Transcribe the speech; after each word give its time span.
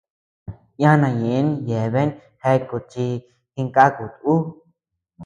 Yana 0.81 1.07
ñeʼë 1.21 1.49
yeabean 1.67 2.09
jeakut 2.41 2.83
chi 2.91 3.05
jinkakut 3.53 4.13
uu. 4.31 4.39